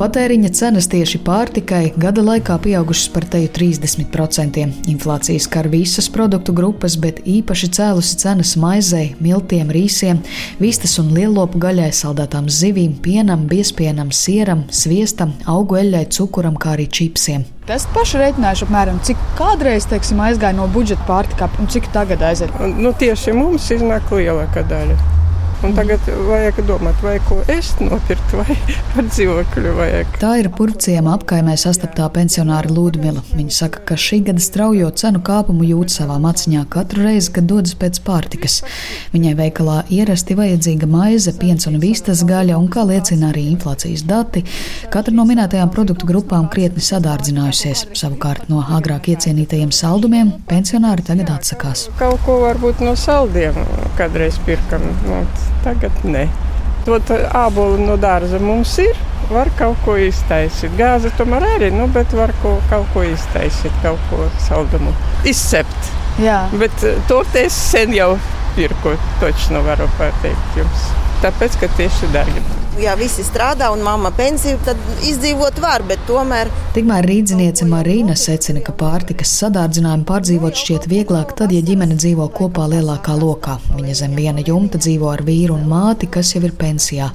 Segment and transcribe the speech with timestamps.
[0.00, 4.62] Patēriņa cenas tieši pārtikai gada laikā pieaugušas par teju 30%.
[4.88, 10.22] Inflācija skar visas produktu grupas, bet īpaši cēlusi cenas maizei, miltiem, rīsiem,
[10.56, 16.88] vistas un lielopu gaļai, saldētām zivīm, pienam, biespienam, sieram, sviestam, augu eļļai, cukuram, kā arī
[16.88, 17.44] čipsiem.
[17.68, 22.56] Es pašu rēķināšu, apmēram, cik kādreiz teiksim, aizgāja no budžeta pārtikā un cik tagad aiziet.
[22.80, 25.19] Nu, tieši mums iznāk lielākā daļa.
[25.60, 28.54] Un tagad vajag domāt, vai ko ēst, nopirkt, vai
[28.94, 30.14] par dzīvokļu vajag.
[30.22, 33.20] Tā ir purvciema apkaimē sastaptā pensionāra Lūdmila.
[33.34, 37.76] Viņa saka, ka šī gada straujo cenu kāpumu jūt savā maciņā katru reizi, kad dodas
[37.76, 38.60] pēc pārtikas.
[39.12, 44.46] Viņai veikalā ierasti vajadzīga maize, piens un vistas gaļa, un, kā liecina arī inflācijas dati,
[44.88, 47.84] katra no minētajām produktu grupām krietni sadārdzinājusies.
[48.00, 51.90] Savukārt no agrāk iecienītajiem saldumiem pensionāri tagad atsakās.
[52.00, 53.60] Kaut ko varbūt no saldiem
[54.00, 54.88] kādreiz pirkam.
[55.04, 55.20] Nu,
[55.64, 56.26] Tagad nē.
[56.86, 58.98] Tot ābolu no dārza mums ir.
[59.30, 60.72] Var kaut ko iztaisīt.
[60.78, 64.94] Gāze tomēr arī, nu, bet var ko, kaut ko iztaisīt, kaut ko saldumu
[65.28, 65.92] izcept.
[66.20, 66.40] Jā.
[66.58, 68.14] Bet to es sen jau
[68.56, 70.88] pirku, toču nu varu pateikt jums.
[71.22, 76.50] Tāpēc, ka tieši dārgi ja visi strādā un mamma pensiju, tad izdzīvot var, bet tomēr.
[76.74, 82.68] Tikmēr rīdziniece Marīna secina, ka pārtikas sadārdzinājumu pārdzīvot šķiet vieglāk tad, ja ģimene dzīvo kopā
[82.70, 83.58] lielākā lokā.
[83.74, 87.10] Viņa zem viena jumta dzīvo ar vīru un māti, kas jau ir pensijā.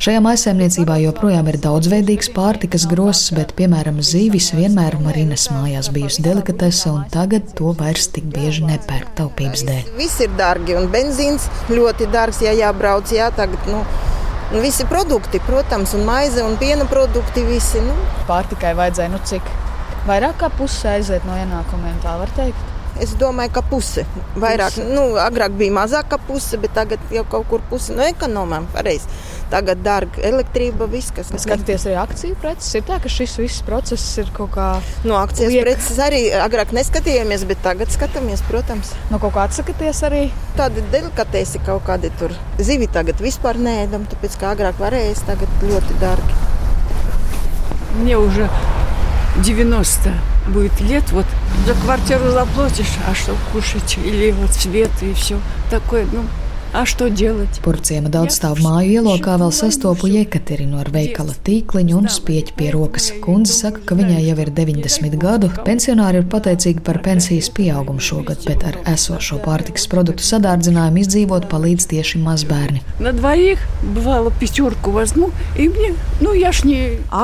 [0.00, 6.92] Šajā maisaimniecībā joprojām ir daudzveidīgs pārtikas grosts, bet, piemēram, zīvis vienmēr Marīnas mājās bijusi delikatese,
[6.94, 9.90] un tagad to vairs tik bieži nepērk taupības dēļ.
[9.98, 13.82] Viss ir dārgi, un benzīns ļoti dārgs, ja jābrauc, jā, tagad, nu,
[14.52, 17.82] nu, visi produkti, protams, un maize un piena produkti visi.
[17.84, 17.94] Nu.
[18.30, 19.54] Pārtikai vajadzēja nu cik?
[20.08, 22.68] Vairāk kā puse aiziet no ienākumiem, tā var teikt.
[23.00, 24.04] Es domāju, ka puse.
[24.36, 24.86] Vairāk, puse.
[24.92, 28.66] Nu, agrāk bija mazāka puse, bet tagad jau kaut kur puse no ekonomām.
[28.74, 29.06] Pareiz
[29.51, 31.41] Tagad dārga elektrība, viss, kas ir.
[31.43, 32.71] Skaties arī akciju preces.
[32.79, 34.69] Ir tā, ka šis viss process ir kaut kā.
[35.05, 35.67] No akcijas liek...
[35.67, 38.95] preces arī agrāk neskatījāmies, bet tagad skatāmies, protams.
[39.13, 40.25] No kaut kā atsakaties arī?
[40.57, 42.33] Tādi delikatesi kaut kādi tur.
[42.57, 46.43] Zivi tagad vispār nēdam, tāpēc kā agrāk varēja, tagad ļoti dārgi.
[47.95, 48.49] Мне уже
[49.43, 50.11] 90
[50.47, 51.25] будет лет, вот
[51.65, 55.39] за квартиру заплатишь, а что кушать, или вот свет и все
[55.69, 56.23] такое, ну,
[56.75, 57.61] A что делать?
[57.63, 63.05] Purciema daudzstāvu māju ielokā vēl sastopu Jekaterinu ar veikala tīkliņu un spieķi pie rokas.
[63.23, 65.47] Kundze saka, ka viņai jau ir 90 gadu.
[65.63, 71.87] Pensionāri ir pateicīgi par pensijas pieaugumu šogad, bet ar esošo pārtikas produktu sadārdzinājumu izdzīvot palīdz
[71.95, 72.83] tieši mazbērni.
[76.19, 76.35] Nu,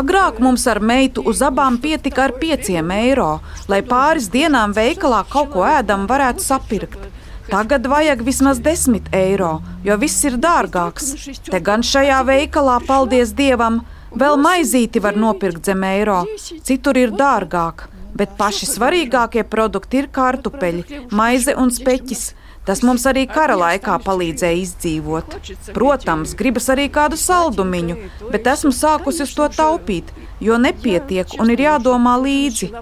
[0.01, 3.33] Agrāk mums ar meitu uz abām pietika ar pieciem eiro,
[3.67, 7.11] lai pāris dienām veikalā kaut ko ēdam varētu sapirkt.
[7.50, 11.12] Tagad vajag vismaz 10 eiro, jo viss ir dārgāks.
[11.46, 16.24] Te gan šajā veikalā, paldies Dievam, vēl maizīti var nopirkt zem eiro,
[16.66, 17.86] citur ir dārgāk.
[18.16, 22.32] Bet paši svarīgākie produkti ir kartupeļi, maize un speķis.
[22.66, 25.36] Tas mums arī kara laikā palīdzēja izdzīvot.
[25.76, 27.98] Protams, gribas arī kādu saldumiņu,
[28.32, 30.10] bet esmu sākusi uz to taupīt,
[30.42, 32.72] jo nepietiek un ir jādomā līdzi.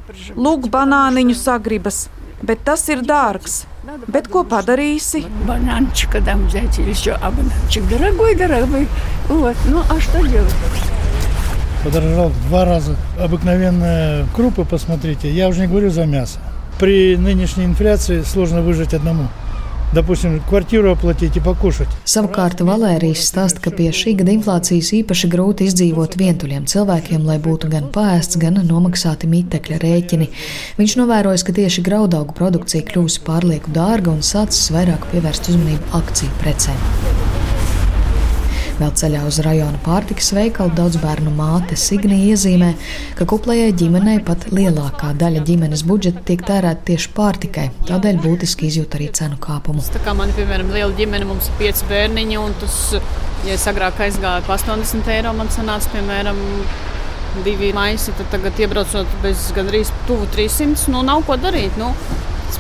[0.41, 2.07] Lūk, banāniņu sagribas,
[2.41, 3.65] bet tas ir dārgs.
[3.85, 5.27] Bet ko padarīsi?
[5.47, 8.89] Бананчик, когда взять или еще, а бананчик дорогой, дорогой.
[9.29, 10.55] Вот, ну а что делать?
[11.85, 12.97] Подорожал в два раза.
[13.21, 16.39] Обыкновенные крупы, посмотрите, я уже не говорю за мясо.
[16.81, 19.29] При нынешней инфляции сложно выжить одному.
[19.94, 21.96] Допустим, kvartīru aplатīt, pakūšot.
[22.06, 27.72] Savukārt Valērijas stāsta, ka pie šī gada inflācijas īpaši grūti izdzīvot vientuļiem cilvēkiem, lai būtu
[27.74, 30.30] gan pēsts, gan nomaksāti mitekļa rēķini.
[30.78, 36.38] Viņš novērojas, ka tieši graudaugu produkcija kļūst pārlieku dārga un sācis vairāk pievērst uzmanību akciju
[36.44, 37.33] precēm.
[38.75, 42.73] Vēl ceļā uz rajona pārtikas veikalu daudz bērnu māte Signija iezīmē,
[43.15, 47.69] ka kuplajai ģimenei pat lielākā daļa ģimenes budžeta tiek tērēta tieši pārtikai.
[47.87, 49.85] Tādēļ būtiski izjūt arī cenu kāpumu.
[49.95, 52.81] Tā kā man, piemēram, liela ģimene, mums ir pieci bērniņi, un tas,
[53.47, 56.43] ja es agrāk aizgāju par 80 eiro, man sanāca, piemēram,
[57.47, 61.79] divi maisi, tad tagad iebraucot bez gandrīz tuvu 300, nu nav ko darīt.
[61.79, 61.95] Nu,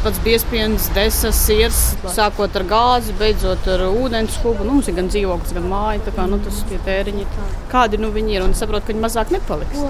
[0.04, 1.80] pats biezpienas, desas, sirs,
[2.12, 4.66] sākot ar gāzi, beidzot ar ūdens kubu.
[4.66, 6.02] Nu, mums ir gan dzīvoklis, gan māja.
[6.04, 7.24] Tā kā nu, tas ir tēriņi.
[7.72, 9.80] Kādi nu viņi ir un saprot, ka viņi mazāk nepaliks.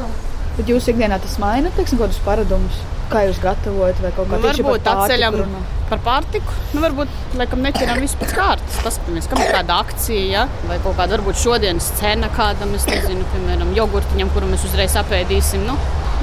[0.54, 2.78] Bet jūs ikdienā tas maina, teiksim, kādus paradumus?
[3.10, 5.38] Kā jūs gatavojat, vai kaut kā nu, tādu varbūt atceļam
[5.90, 6.54] par pārtiku?
[6.72, 7.10] Nu, varbūt,
[7.40, 8.78] laikam, neķeram visu pēc kārtas.
[8.86, 10.46] Paskatāmies, kam ir kāda akcija, ja?
[10.70, 15.66] vai kaut kāda, varbūt šodienas cena kādam, es nezinu, piemēram, jogurtiņam, kuru mēs uzreiz apēdīsim.
[15.68, 15.76] Nu,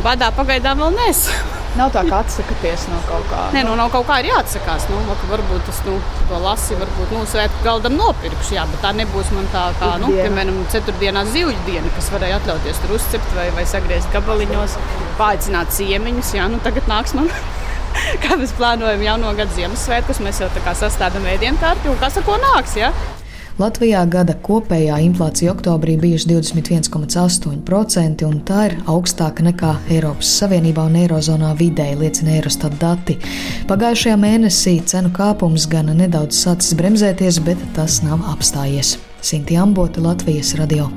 [0.05, 1.57] badā pagaidām vēl nesam.
[1.79, 3.45] Nav tā, ka atsakaties no kaut kā.
[3.55, 4.89] Nē, nu, no kaut kā ir jāatsakās.
[4.91, 5.95] Nu, varbūt tas nu,
[6.43, 10.59] lasi, varbūt nu, svētku galdam nopirkšu, jā, bet tā nebūs man tā kā, nu, piemēram,
[10.73, 14.75] ceturtdienā zivju diena, kas varēja atļauties tur uzcept vai, vai sagriezt gabaliņos,
[15.21, 16.35] pāicināt ciemiņus.
[16.41, 17.31] Jā, nu, tagad nāks man.
[18.23, 22.19] kā mēs plānojam jauno gadu Ziemassvētkus, mēs jau tā kā sastādām ēdienu kārtu, un kas
[22.19, 22.75] ar ko nāks.
[22.79, 22.91] Ja?
[23.59, 30.95] Latvijā gada kopējā inflācija oktobrī bijusi 21,8%, un tā ir augstāka nekā Eiropas Savienībā un
[31.01, 33.17] Eirozonā vidēji, liecina Eurostat dati.
[33.71, 38.95] Pagājušajā mēnesī cenu kāpums gan nedaudz sācis bremzēties, bet tas nav apstājies.
[39.21, 40.87] Sinti Ambota, Latvijas radio.